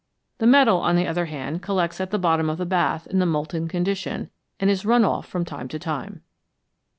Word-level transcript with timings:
The 0.39 0.47
metal, 0.47 0.77
on 0.77 0.95
the 0.95 1.05
other 1.05 1.25
hand, 1.25 1.61
collects 1.61 2.01
at 2.01 2.09
the 2.09 2.17
bottom 2.17 2.49
of 2.49 2.57
the 2.57 2.65
bath 2.65 3.05
in 3.05 3.19
the 3.19 3.27
molten 3.27 3.67
condition, 3.67 4.31
and 4.59 4.67
is 4.67 4.83
run 4.83 5.05
off 5.05 5.27
from 5.27 5.45
time 5.45 5.67
to 5.67 5.77
time. 5.77 6.23